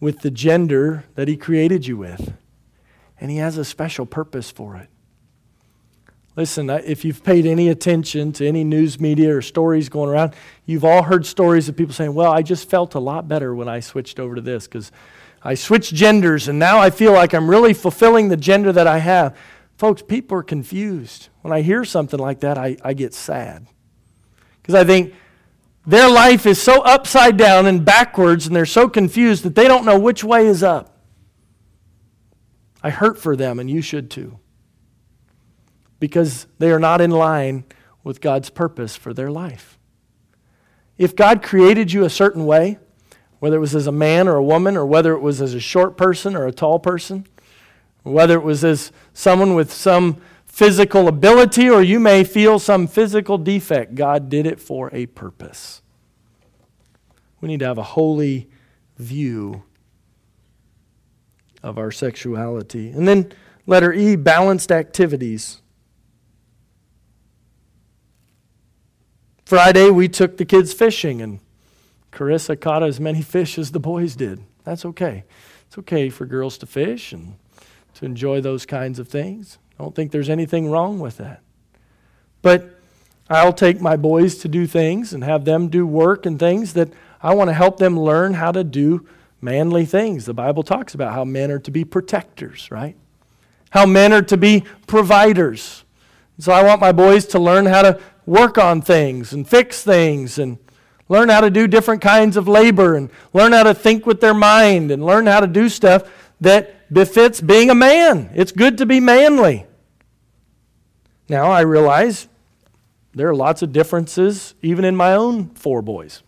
[0.00, 2.34] with the gender that He created you with,
[3.20, 4.88] and He has a special purpose for it.
[6.36, 10.34] Listen, if you've paid any attention to any news media or stories going around,
[10.66, 13.68] you've all heard stories of people saying, Well, I just felt a lot better when
[13.68, 14.92] I switched over to this because
[15.42, 18.98] I switched genders and now I feel like I'm really fulfilling the gender that I
[18.98, 19.34] have.
[19.78, 21.30] Folks, people are confused.
[21.40, 23.66] When I hear something like that, I, I get sad.
[24.66, 25.14] Because I think,
[25.86, 29.84] their life is so upside down and backwards, and they're so confused that they don't
[29.84, 30.98] know which way is up.
[32.82, 34.40] I hurt for them, and you should too.
[36.00, 37.64] Because they are not in line
[38.02, 39.78] with God's purpose for their life.
[40.98, 42.78] If God created you a certain way,
[43.38, 45.60] whether it was as a man or a woman, or whether it was as a
[45.60, 47.26] short person or a tall person,
[48.02, 50.20] whether it was as someone with some
[50.56, 53.94] physical ability or you may feel some physical defect.
[53.94, 55.82] God did it for a purpose.
[57.42, 58.48] We need to have a holy
[58.96, 59.64] view
[61.62, 62.88] of our sexuality.
[62.88, 63.34] And then
[63.66, 65.60] Letter E, balanced activities.
[69.44, 71.40] Friday, we took the kids fishing, and
[72.12, 74.42] Carissa caught as many fish as the boys did.
[74.64, 75.24] That's okay.
[75.66, 77.34] It's okay for girls to fish and
[77.92, 79.58] to enjoy those kinds of things.
[79.78, 81.42] I don't think there's anything wrong with that.
[82.42, 82.70] But
[83.28, 86.90] I'll take my boys to do things and have them do work and things that
[87.22, 89.06] I want to help them learn how to do
[89.40, 90.24] manly things.
[90.24, 92.96] The Bible talks about how men are to be protectors, right?
[93.70, 95.84] How men are to be providers.
[96.38, 100.38] So I want my boys to learn how to work on things and fix things
[100.38, 100.58] and
[101.08, 104.34] learn how to do different kinds of labor and learn how to think with their
[104.34, 106.10] mind and learn how to do stuff
[106.40, 108.30] that befits being a man.
[108.34, 109.66] It's good to be manly.
[111.28, 112.28] Now, I realize
[113.14, 116.22] there are lots of differences even in my own four boys.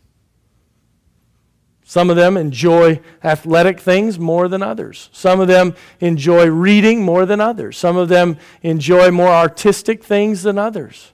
[1.84, 5.08] Some of them enjoy athletic things more than others.
[5.10, 7.78] Some of them enjoy reading more than others.
[7.78, 11.12] Some of them enjoy more artistic things than others.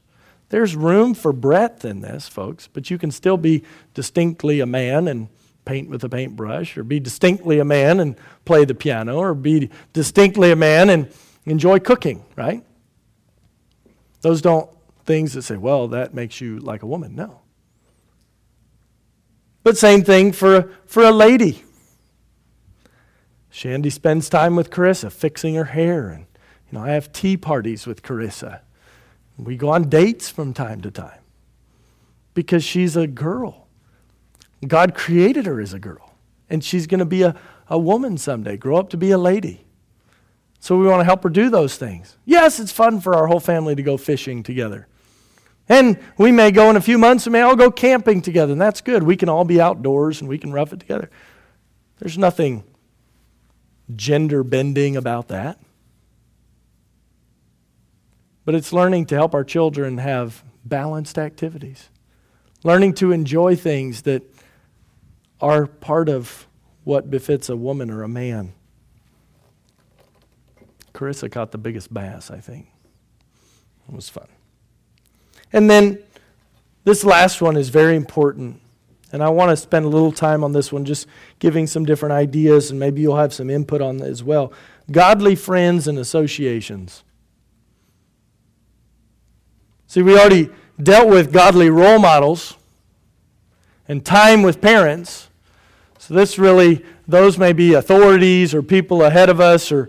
[0.49, 3.63] There's room for breadth in this, folks, but you can still be
[3.95, 5.29] distinctly a man and
[5.65, 9.71] paint with a paintbrush, or be distinctly a man and play the piano, or be
[9.93, 11.09] distinctly a man and
[11.47, 12.65] enjoy cooking, right?
[14.21, 14.71] Those don't
[15.05, 17.15] things that say, well, that makes you like a woman.
[17.15, 17.41] No.
[19.63, 21.65] But same thing for, for a lady.
[23.51, 26.09] Shandy spends time with Carissa fixing her hair.
[26.09, 26.27] And,
[26.71, 28.61] you know, I have tea parties with Carissa.
[29.37, 31.21] We go on dates from time to time
[32.35, 33.64] because she's a girl.
[34.67, 36.15] God created her as a girl.
[36.51, 37.35] And she's going to be a,
[37.69, 39.65] a woman someday, grow up to be a lady.
[40.61, 42.17] So we want to help her do those things.
[42.25, 44.87] Yes, it's fun for our whole family to go fishing together.
[45.69, 48.61] And we may go in a few months, we may all go camping together, and
[48.61, 49.03] that's good.
[49.03, 51.11] We can all be outdoors and we can rough it together.
[51.99, 52.65] There's nothing
[53.95, 55.59] gender bending about that.
[58.45, 61.89] But it's learning to help our children have balanced activities,
[62.63, 64.34] learning to enjoy things that
[65.45, 66.47] are part of
[66.85, 68.55] what befits a woman or a man.
[70.95, 72.67] Carissa caught the biggest bass, I think.
[73.87, 74.27] It was fun.
[75.53, 75.99] And then
[76.85, 78.59] this last one is very important.
[79.13, 81.07] And I want to spend a little time on this one, just
[81.41, 84.51] giving some different ideas, and maybe you'll have some input on it as well.
[84.91, 87.05] Godly friends and associations.
[89.89, 90.49] See, we already
[90.83, 92.57] dealt with godly role models
[93.87, 95.29] and time with parents.
[96.05, 99.89] So this really, those may be authorities or people ahead of us, or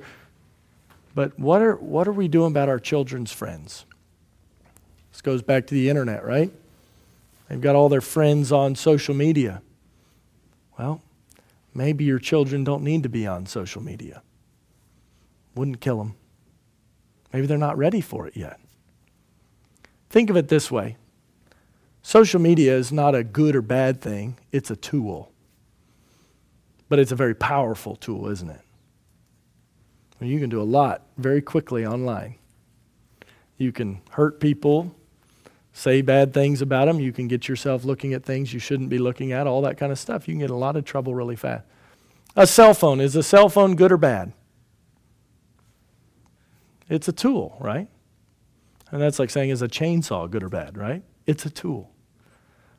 [1.13, 3.83] but what are what are we doing about our children's friends?
[5.11, 6.53] This goes back to the internet, right?
[7.49, 9.61] They've got all their friends on social media.
[10.79, 11.01] Well,
[11.73, 14.21] maybe your children don't need to be on social media.
[15.53, 16.15] Wouldn't kill them.
[17.33, 18.57] Maybe they're not ready for it yet.
[20.09, 20.95] Think of it this way
[22.01, 25.33] social media is not a good or bad thing, it's a tool.
[26.89, 28.61] But it's a very powerful tool, isn't it?
[30.21, 32.35] you can do a lot very quickly online.
[33.57, 34.95] You can hurt people
[35.75, 37.01] say bad things about them.
[37.01, 39.91] You can get yourself looking at things you shouldn't be looking at, all that kind
[39.91, 40.25] of stuff.
[40.27, 41.65] You can get a lot of trouble really fast.
[42.37, 44.31] A cell phone, is a cell phone good or bad?
[46.89, 47.89] It's a tool, right?
[48.91, 51.03] And that's like saying, is a chainsaw good or bad, right?
[51.25, 51.91] It's a tool.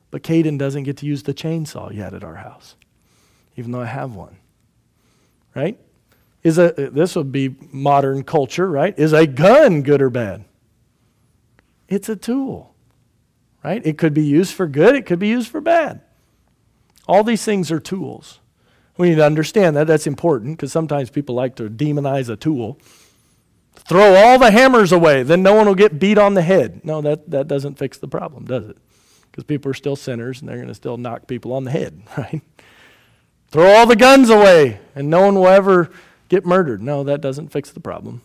[0.09, 2.75] But Caden doesn't get to use the chainsaw yet at our house,
[3.57, 4.37] even though I have one,
[5.53, 5.77] right?
[6.43, 8.97] Is a, this would be modern culture, right?
[8.97, 10.45] Is a gun good or bad?
[11.89, 12.75] It's a tool
[13.67, 13.85] right?
[13.85, 15.99] It could be used for good, it could be used for bad.
[17.05, 18.39] All these things are tools.
[18.97, 19.87] We need to understand that.
[19.87, 22.79] That's important because sometimes people like to demonize a tool.
[23.75, 26.81] Throw all the hammers away, then no one will get beat on the head.
[26.83, 28.77] No, that, that doesn't fix the problem, does it?
[29.29, 32.01] Because people are still sinners and they're going to still knock people on the head,
[32.17, 32.41] right?
[33.49, 35.89] Throw all the guns away and no one will ever
[36.29, 36.81] get murdered.
[36.81, 38.21] No, that doesn't fix the problem.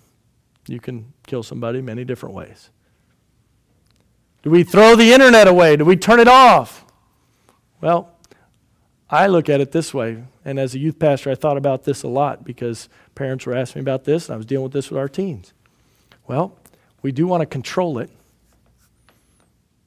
[0.67, 2.71] You can kill somebody many different ways.
[4.43, 5.77] Do we throw the internet away?
[5.77, 6.85] Do we turn it off?
[7.81, 8.11] Well,
[9.09, 12.03] I look at it this way, and as a youth pastor, I thought about this
[12.03, 14.91] a lot because parents were asking me about this, and I was dealing with this
[14.91, 15.53] with our teens.
[16.27, 16.57] Well,
[17.03, 18.11] we do want to control it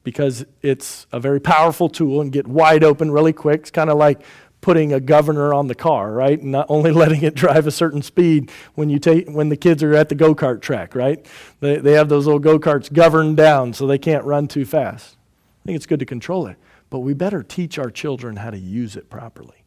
[0.04, 3.62] because it's a very powerful tool and get wide open really quick.
[3.62, 4.20] It's kind of like
[4.66, 6.42] putting a governor on the car, right?
[6.42, 9.80] And not only letting it drive a certain speed when you take when the kids
[9.84, 11.24] are at the go-kart track, right?
[11.60, 15.16] They they have those little go-karts governed down so they can't run too fast.
[15.62, 16.56] I think it's good to control it,
[16.90, 19.62] but we better teach our children how to use it properly.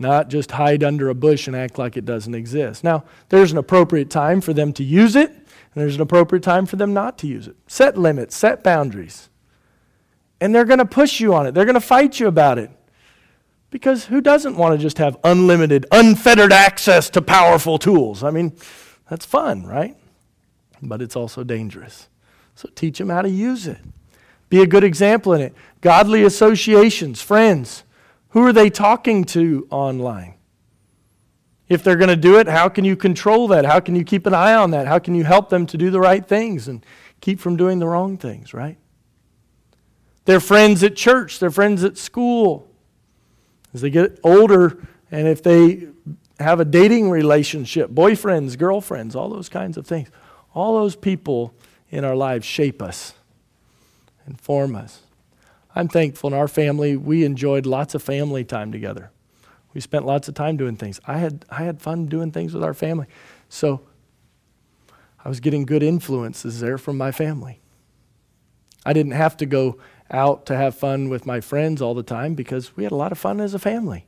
[0.00, 2.84] not just hide under a bush and act like it doesn't exist.
[2.84, 6.66] Now, there's an appropriate time for them to use it, and there's an appropriate time
[6.66, 7.56] for them not to use it.
[7.66, 9.28] Set limits, set boundaries.
[10.40, 12.70] And they're going to push you on it, they're going to fight you about it.
[13.70, 18.24] Because who doesn't want to just have unlimited, unfettered access to powerful tools?
[18.24, 18.56] I mean,
[19.10, 19.94] that's fun, right?
[20.80, 22.08] But it's also dangerous.
[22.54, 23.78] So teach them how to use it.
[24.48, 25.54] Be a good example in it.
[25.80, 27.84] Godly associations, friends.
[28.30, 30.34] Who are they talking to online?
[31.68, 33.66] If they're going to do it, how can you control that?
[33.66, 34.86] How can you keep an eye on that?
[34.86, 36.84] How can you help them to do the right things and
[37.20, 38.78] keep from doing the wrong things, right?
[40.28, 42.68] They're friends at church, they're friends at school.
[43.72, 45.88] As they get older, and if they
[46.38, 50.10] have a dating relationship, boyfriends, girlfriends, all those kinds of things,
[50.54, 51.54] all those people
[51.88, 53.14] in our lives shape us
[54.26, 55.00] and form us.
[55.74, 59.10] I'm thankful in our family, we enjoyed lots of family time together.
[59.72, 61.00] We spent lots of time doing things.
[61.06, 63.06] I had, I had fun doing things with our family.
[63.48, 63.80] So
[65.24, 67.60] I was getting good influences there from my family.
[68.84, 69.78] I didn't have to go
[70.10, 73.12] out to have fun with my friends all the time because we had a lot
[73.12, 74.06] of fun as a family.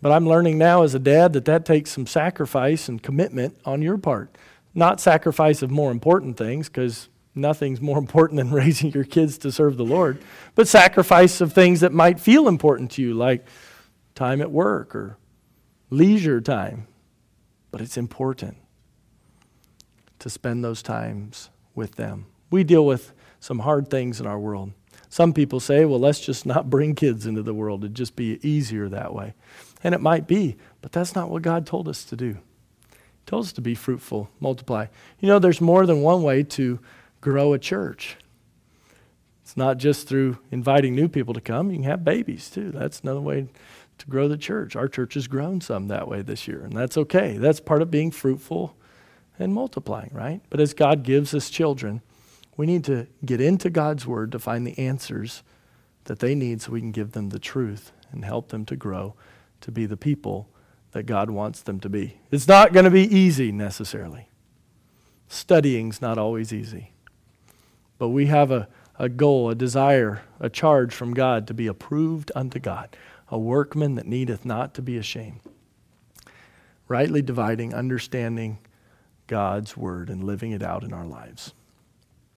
[0.00, 3.82] But I'm learning now as a dad that that takes some sacrifice and commitment on
[3.82, 4.36] your part.
[4.74, 9.52] Not sacrifice of more important things because nothing's more important than raising your kids to
[9.52, 10.20] serve the Lord,
[10.56, 13.46] but sacrifice of things that might feel important to you, like
[14.16, 15.16] time at work or
[15.88, 16.88] leisure time.
[17.70, 18.56] But it's important
[20.18, 22.26] to spend those times with them.
[22.50, 23.12] We deal with
[23.42, 24.70] some hard things in our world.
[25.08, 27.82] Some people say, well, let's just not bring kids into the world.
[27.82, 29.34] It'd just be easier that way.
[29.82, 32.38] And it might be, but that's not what God told us to do.
[32.88, 34.86] He told us to be fruitful, multiply.
[35.18, 36.78] You know, there's more than one way to
[37.20, 38.16] grow a church.
[39.42, 41.70] It's not just through inviting new people to come.
[41.70, 42.70] You can have babies too.
[42.70, 43.48] That's another way
[43.98, 44.76] to grow the church.
[44.76, 47.38] Our church has grown some that way this year, and that's okay.
[47.38, 48.76] That's part of being fruitful
[49.36, 50.40] and multiplying, right?
[50.48, 52.02] But as God gives us children,
[52.56, 55.42] we need to get into God's Word to find the answers
[56.04, 59.14] that they need so we can give them the truth and help them to grow
[59.60, 60.48] to be the people
[60.92, 62.18] that God wants them to be.
[62.30, 64.28] It's not going to be easy necessarily.
[65.28, 66.92] Studying's not always easy.
[67.98, 72.30] But we have a, a goal, a desire, a charge from God to be approved
[72.34, 72.94] unto God,
[73.28, 75.40] a workman that needeth not to be ashamed.
[76.88, 78.58] Rightly dividing, understanding
[79.26, 81.54] God's word, and living it out in our lives.